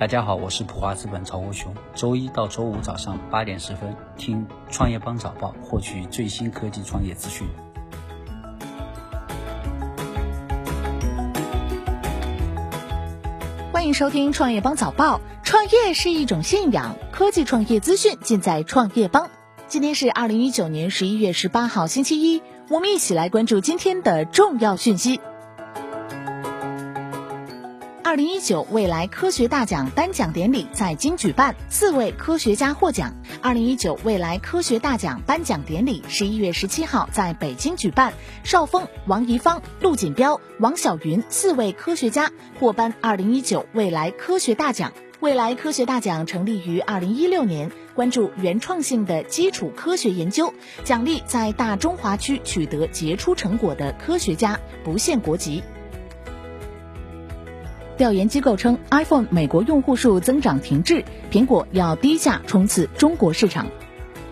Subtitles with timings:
[0.00, 1.74] 大家好，我是普华资本曹国雄。
[1.94, 7.46] 周一到周五早上八点十分，听创业邦早报，获取最新科技创业资讯。
[13.70, 15.20] 欢迎收听创业邦早报。
[15.42, 19.28] 创业是一种信仰，科技创业资讯尽在创业邦。
[19.68, 25.20] 今天是二零一九年十一月十八号，星期一，我们一起来关注今天的重要讯息。
[28.10, 33.14] 二零一九未来科学大奖颁奖典礼在京举办，四位科学家获奖。
[33.40, 44.92] 二零一九未来科学大奖颁奖典礼十一月十七号在北京举办，邵峰、王贻芳、陆锦标、王晓云四位科学家获颁二零一九未来科学大奖。
[45.20, 55.62] 未来科学大奖成立于二零一六年，关注原创性的基础科学研究，奖励在大中华区取得杰出成果的科学家，不限国籍。
[58.00, 63.66] 调研机构称，iPhone 美国用户数增长停滞，苹果要低价冲刺中国市场。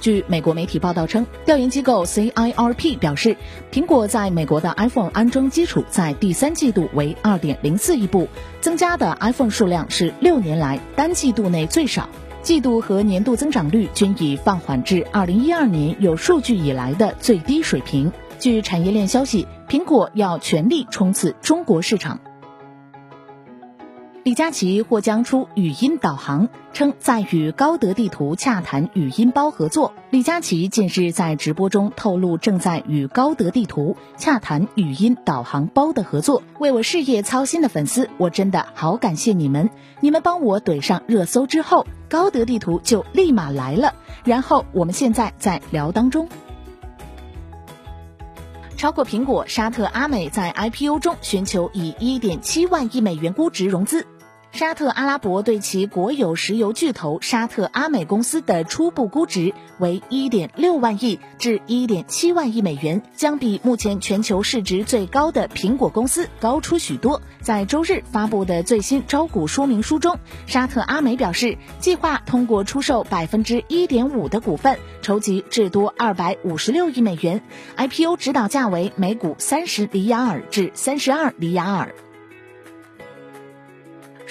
[0.00, 3.38] 据美国媒体报道称，调研机构 CIRP 表示，
[3.72, 8.28] 苹果在美国的 iPhone 安装基础在第三季度为2.04亿部，
[8.60, 12.06] 增加的 iPhone 数量是六年来单季度内最少，
[12.42, 18.12] 季度和年度增长率均已放缓至2012年有数据以来的最低水平。
[18.38, 22.20] 据产业链消息，苹果要全力冲刺中国市场。
[24.24, 29.92] 李佳琦或将出语音导航，称在与高德地图洽谈语音包合作。
[30.08, 36.42] 李佳琦近日在直播中透露，正在与高德地图洽谈语音导航包的合作。
[36.58, 39.68] 为我事业操心的粉丝，我真的好感谢你们！
[40.00, 43.92] 你们帮我怼上热搜之后，高德地图就立马来了。
[44.24, 46.26] 然后我们现在在聊当中。
[48.76, 54.06] 超过苹果，沙特阿美在 IPO 中寻求以1.7万亿美元估值融资。
[54.54, 67.20] 沙特阿拉伯对其国有石油巨头沙特阿美公司的初步估值为1.6万亿至1.7万亿美元，将比目前全球市值最高的苹果公司高出许多。
[67.40, 77.42] 在周日发布的最新招股说明书中，沙特阿美表示，计划通过出售百分之一点五的股份，筹集至多二百五十六亿美元。
[77.76, 81.92] IPO 指导价为每股三十里亚尔至三十二里亚尔。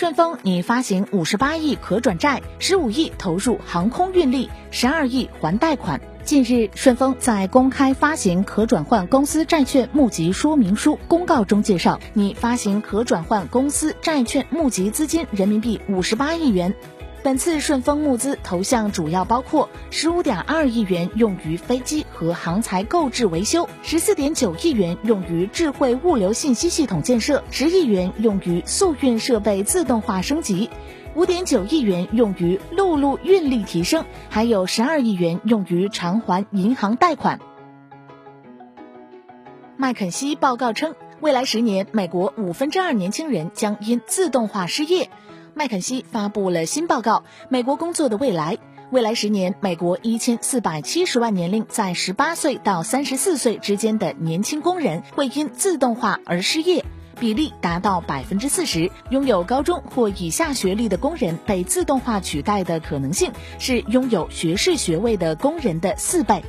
[0.00, 6.00] 顺丰拟发行五十八亿可转债，十五亿投入航空运力，十二亿还贷款。
[6.24, 16.74] 近日，顺丰在公开发行可转换公司债券募集说明书公告中介绍，拟发行可转换公司债券募集资金人民币五十八亿元。
[17.22, 30.70] 本次顺丰募资投向主要包括十五点二亿元用于飞机和航材购置维修，十四点九亿元用于智慧物流信息系统建设，十亿元用于速运设备自动化升级，
[31.14, 37.38] 五点九亿元用于陆路运力提升，还有十二亿元用于偿还银行贷款。
[39.76, 45.10] 麦肯锡报告称，未来十年，美国五分之二年轻人将因自动化失业。
[45.54, 47.18] 麦肯锡发布了新报告
[47.48, 48.56] 《美国工作的未来》。
[48.90, 56.84] 未来十年，美国一千四百七十万年龄在十八岁到三十四岁之间的年轻工人会因自动化而失业，
[57.20, 58.90] 比例达到百分之四十。
[59.10, 66.42] 拥有高中或以下学历的工人被自动化取代的可能性是拥有学士学位的工人的四倍。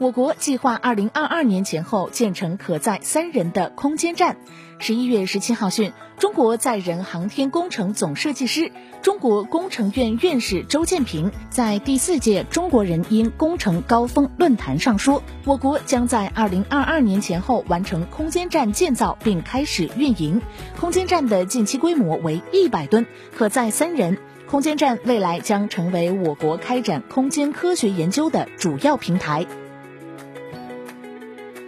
[0.00, 4.36] 我国计划二零二二年前后建成可载三人的空间站。
[4.78, 8.70] 十一月十七号讯，中国载人航天工程总设计师、
[9.02, 20.40] 中国工程院院士周建平在第四届中国人因工程高峰论坛上说，我国将在二零二二年前后完成空间站建造并开始运营。
[20.78, 23.04] 空间站的近期规模为一百吨，
[23.36, 24.16] 可载三人。
[24.48, 29.44] 空间站未来将成为我国开展空间科学研究的主要平台。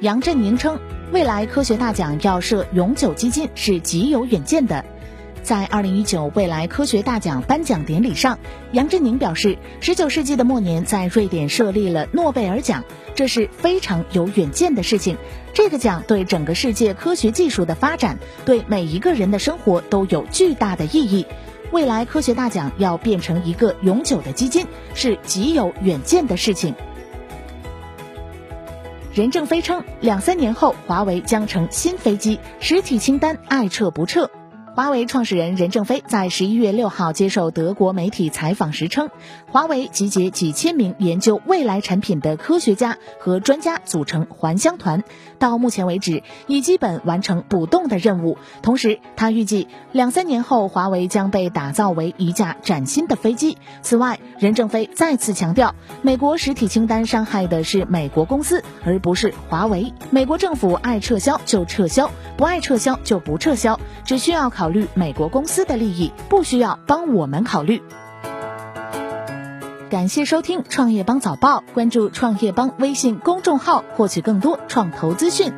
[0.00, 0.80] 杨振宁称，
[1.12, 4.82] 未来科学大奖要设永久基金是极有远见的。
[5.42, 8.38] 在二零一九未来科学大奖颁奖典礼上，
[8.72, 12.82] 杨振宁表示，十九世纪的末年在瑞典设立了诺贝尔奖，
[13.14, 15.18] 这是非常有远见的事情。
[15.52, 21.26] 这个奖对整个世界科学技术的发展，对每一个人的生活都有巨大的意义。
[21.72, 26.74] 未来科学大奖要变成一个永久的基金，是极有远见的事情。
[29.12, 34.30] 任正非称，两三年后，华为将成新飞机，实体清单爱撤不撤。
[34.80, 39.10] 华为创始人任正非在十一月六号接受德国媒体采访时称，
[39.46, 45.04] 华为集结几千名研究未来产品的科学家和专家组成还乡团，
[45.38, 48.38] 到目前为止已基本完成补洞的任务。
[48.62, 53.58] 同时，他预计两三年后，华为将被打造为一架崭新的飞机。
[53.82, 59.92] 此外，任正非再次强调，美国实体清单伤害的是美国公司，而不是华为。
[60.08, 67.82] 美国政府爱撤销就撤销，不爱撤销就不撤销，只需要考虑美国公司的利益，不需要帮我们考虑。
[69.90, 75.52] 感谢收听创业邦早报，关注创业邦微信公众号，获取更多创投资讯。